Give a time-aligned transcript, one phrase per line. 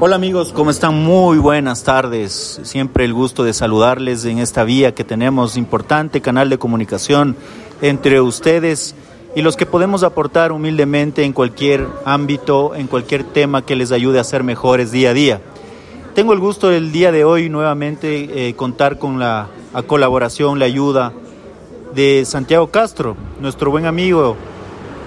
[0.00, 1.02] Hola amigos, ¿cómo están?
[1.02, 2.60] Muy buenas tardes.
[2.62, 7.36] Siempre el gusto de saludarles en esta vía que tenemos, importante canal de comunicación
[7.80, 8.94] entre ustedes
[9.34, 14.20] y los que podemos aportar humildemente en cualquier ámbito, en cualquier tema que les ayude
[14.20, 15.40] a ser mejores día a día.
[16.14, 19.48] Tengo el gusto el día de hoy nuevamente eh, contar con la
[19.86, 21.12] colaboración, la ayuda
[21.94, 24.36] de Santiago Castro, nuestro buen amigo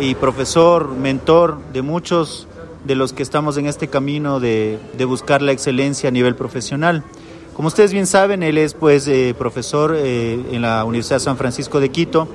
[0.00, 2.48] y profesor, mentor de muchos
[2.84, 7.04] de los que estamos en este camino de, de buscar la excelencia a nivel profesional.
[7.54, 11.78] Como ustedes bien saben, él es pues eh, profesor eh, en la Universidad San Francisco
[11.78, 12.26] de Quito,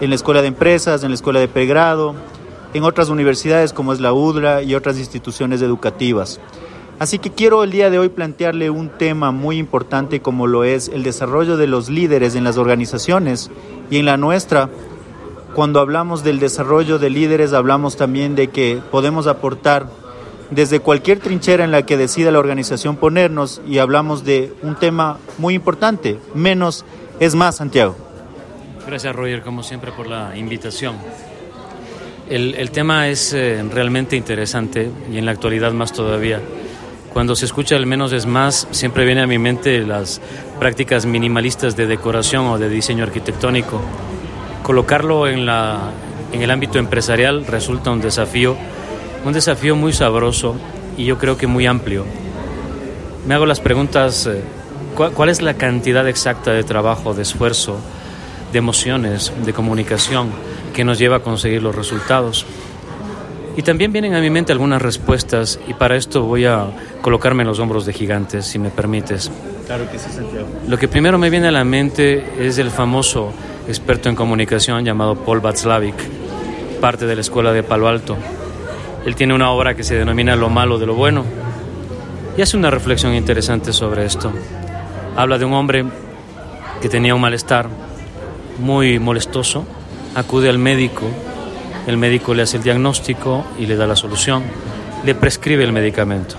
[0.00, 2.16] en la Escuela de Empresas, en la Escuela de Pregrado,
[2.74, 6.40] en otras universidades como es la UDRA y otras instituciones educativas.
[6.98, 10.88] Así que quiero el día de hoy plantearle un tema muy importante como lo es
[10.88, 13.50] el desarrollo de los líderes en las organizaciones
[13.90, 14.68] y en la nuestra.
[15.56, 19.86] Cuando hablamos del desarrollo de líderes hablamos también de que podemos aportar
[20.50, 25.16] desde cualquier trinchera en la que decida la organización ponernos y hablamos de un tema
[25.38, 26.84] muy importante, menos
[27.20, 27.96] es más, Santiago.
[28.86, 30.94] Gracias, Roger, como siempre, por la invitación.
[32.28, 36.38] El, el tema es eh, realmente interesante y en la actualidad más todavía.
[37.14, 40.20] Cuando se escucha el menos es más, siempre viene a mi mente las
[40.60, 43.80] prácticas minimalistas de decoración o de diseño arquitectónico.
[44.66, 45.92] Colocarlo en, la,
[46.32, 48.56] en el ámbito empresarial resulta un desafío,
[49.24, 50.56] un desafío muy sabroso
[50.96, 52.04] y yo creo que muy amplio.
[53.28, 54.42] Me hago las preguntas, eh,
[54.96, 57.78] ¿cuál, ¿cuál es la cantidad exacta de trabajo, de esfuerzo,
[58.52, 60.30] de emociones, de comunicación
[60.76, 62.44] que nos lleva a conseguir los resultados.
[63.56, 66.66] Y también vienen a mi mente algunas respuestas y para esto voy a
[67.00, 69.30] colocarme en los hombros de gigantes, si me permites.
[69.64, 70.46] Claro que sí, Santiago.
[70.68, 73.32] Lo que primero me viene a la mente es el famoso
[73.68, 75.96] experto en comunicación llamado Paul Václavic,
[76.80, 78.16] parte de la escuela de Palo Alto.
[79.04, 81.24] Él tiene una obra que se denomina Lo malo de lo bueno
[82.36, 84.32] y hace una reflexión interesante sobre esto.
[85.16, 85.84] Habla de un hombre
[86.80, 87.68] que tenía un malestar
[88.58, 89.64] muy molestoso,
[90.14, 91.06] acude al médico,
[91.86, 94.42] el médico le hace el diagnóstico y le da la solución,
[95.04, 96.36] le prescribe el medicamento.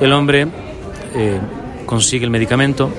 [0.00, 0.48] El hombre
[1.14, 1.38] eh,
[1.86, 2.90] consigue el medicamento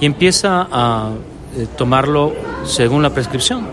[0.00, 1.10] y empieza a
[1.56, 2.34] eh, tomarlo
[2.64, 3.66] según la prescripción.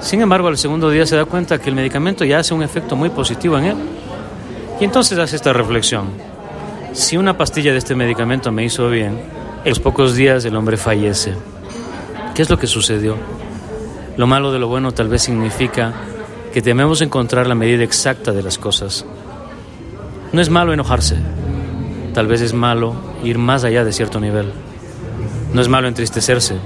[0.00, 2.96] Sin embargo, al segundo día se da cuenta que el medicamento ya hace un efecto
[2.96, 3.76] muy positivo en él.
[4.80, 6.06] Y entonces hace esta reflexión.
[6.92, 9.18] Si una pastilla de este medicamento me hizo bien,
[9.64, 11.34] en los pocos días el hombre fallece.
[12.34, 13.16] ¿Qué es lo que sucedió?
[14.16, 15.92] Lo malo de lo bueno tal vez significa
[16.52, 19.04] que tememos encontrar la medida exacta de las cosas.
[20.32, 21.16] No es malo enojarse,
[22.14, 22.94] tal vez es malo
[23.24, 24.52] ir más allá de cierto nivel.
[25.52, 26.56] No es malo entristecerse,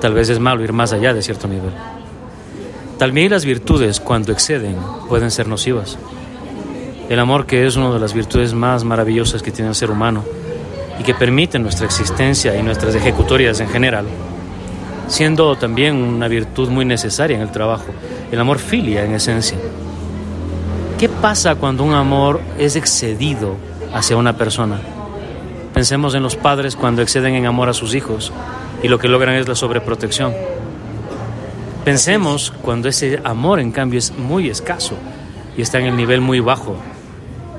[0.00, 1.72] tal vez es malo ir más allá de cierto nivel.
[2.98, 4.76] También las virtudes, cuando exceden,
[5.08, 5.98] pueden ser nocivas.
[7.10, 10.24] El amor, que es una de las virtudes más maravillosas que tiene el ser humano
[10.98, 14.06] y que permite nuestra existencia y nuestras ejecutorias en general,
[15.08, 17.86] siendo también una virtud muy necesaria en el trabajo,
[18.32, 19.58] el amor filia en esencia.
[20.98, 23.56] ¿Qué pasa cuando un amor es excedido
[23.92, 24.80] hacia una persona?
[25.76, 28.32] Pensemos en los padres cuando exceden en amor a sus hijos
[28.82, 30.32] y lo que logran es la sobreprotección.
[31.84, 34.94] Pensemos cuando ese amor en cambio es muy escaso
[35.54, 36.76] y está en el nivel muy bajo,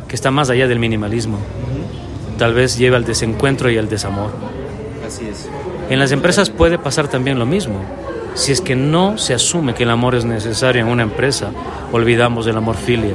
[0.08, 1.38] que está más allá del minimalismo.
[2.40, 4.32] Tal vez lleva al desencuentro y al desamor.
[5.06, 5.48] Así es.
[5.92, 7.86] En las empresas puede pasar también lo mismo.
[8.34, 11.52] Si es que no se asume que el amor es necesario en una empresa,
[11.92, 13.14] olvidamos del amor filia.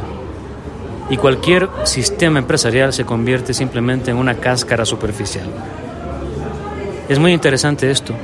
[1.11, 5.47] Y cualquier sistema empresarial se convierte simplemente en una cáscara superficial.
[7.09, 8.15] Es muy interesante esto.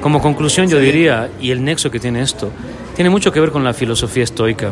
[0.00, 2.50] Como conclusión yo diría, y el nexo que tiene esto,
[2.94, 4.70] tiene mucho que ver con la filosofía estoica.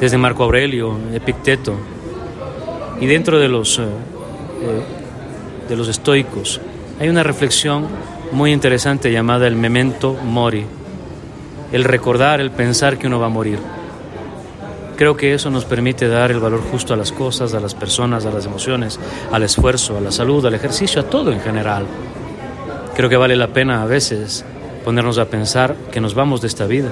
[0.00, 1.74] Desde Marco Aurelio, Epicteto,
[3.00, 6.60] y dentro de los, eh, eh, de los estoicos,
[7.00, 7.86] hay una reflexión
[8.32, 10.64] muy interesante llamada el memento mori,
[11.72, 13.58] el recordar, el pensar que uno va a morir.
[15.00, 18.26] Creo que eso nos permite dar el valor justo a las cosas, a las personas,
[18.26, 19.00] a las emociones,
[19.32, 21.86] al esfuerzo, a la salud, al ejercicio, a todo en general.
[22.94, 24.44] Creo que vale la pena a veces
[24.84, 26.90] ponernos a pensar que nos vamos de esta vida.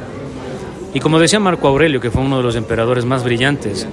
[0.95, 3.87] Y como decía Marco Aurelio, que fue uno de los emperadores más brillantes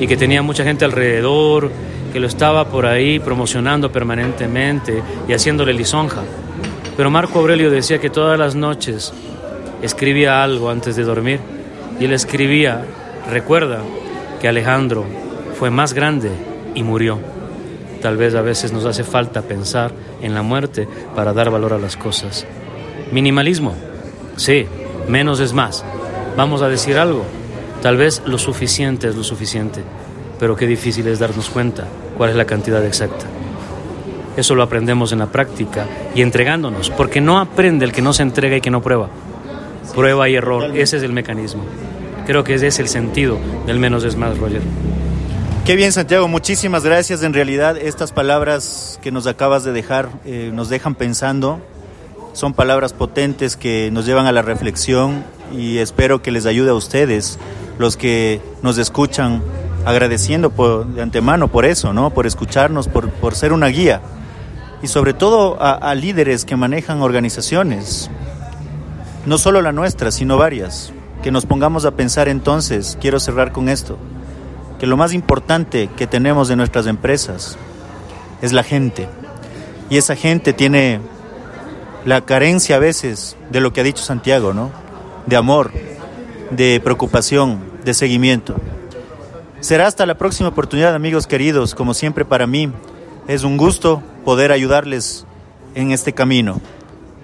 [0.00, 1.70] y que tenía mucha gente alrededor,
[2.10, 6.22] que lo estaba por ahí promocionando permanentemente y haciéndole lisonja.
[6.96, 9.12] Pero Marco Aurelio decía que todas las noches
[9.82, 11.38] escribía algo antes de dormir
[12.00, 12.86] y él escribía,
[13.30, 13.80] recuerda
[14.40, 15.04] que Alejandro
[15.58, 16.30] fue más grande
[16.74, 17.18] y murió.
[18.00, 21.78] Tal vez a veces nos hace falta pensar en la muerte para dar valor a
[21.78, 22.46] las cosas.
[23.12, 23.74] Minimalismo,
[24.36, 24.66] sí,
[25.08, 25.84] menos es más.
[26.36, 27.24] Vamos a decir algo,
[27.82, 29.82] tal vez lo suficiente es lo suficiente,
[30.40, 31.84] pero qué difícil es darnos cuenta
[32.16, 33.26] cuál es la cantidad exacta.
[34.36, 38.22] Eso lo aprendemos en la práctica y entregándonos, porque no aprende el que no se
[38.22, 39.08] entrega y que no prueba.
[39.94, 41.64] Prueba y error, ese es el mecanismo.
[42.26, 44.62] Creo que ese es el sentido del menos es más, Roger.
[45.64, 47.22] Qué bien, Santiago, muchísimas gracias.
[47.22, 51.60] En realidad, estas palabras que nos acabas de dejar eh, nos dejan pensando.
[52.32, 55.24] Son palabras potentes que nos llevan a la reflexión
[55.56, 57.38] y espero que les ayude a ustedes,
[57.78, 59.42] los que nos escuchan,
[59.84, 60.50] agradeciendo
[60.94, 62.10] de antemano por eso, ¿no?
[62.10, 64.00] Por escucharnos, por, por ser una guía
[64.82, 68.10] y sobre todo a líderes que manejan organizaciones,
[69.26, 70.92] no solo la nuestra, sino varias.
[71.22, 73.96] Que nos pongamos a pensar entonces, quiero cerrar con esto,
[74.78, 77.56] que lo más importante que tenemos de nuestras empresas
[78.40, 79.08] es la gente.
[79.88, 81.00] Y esa gente tiene
[82.04, 84.70] la carencia a veces de lo que ha dicho Santiago, ¿no?
[85.26, 85.70] De amor,
[86.50, 88.56] de preocupación, de seguimiento.
[89.60, 91.76] Será hasta la próxima oportunidad, amigos queridos.
[91.76, 92.72] Como siempre para mí,
[93.28, 95.24] es un gusto poder ayudarles
[95.76, 96.60] en este camino.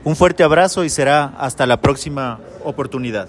[0.04, 3.28] Un fuerte abrazo y será hasta la próxima oportunidad.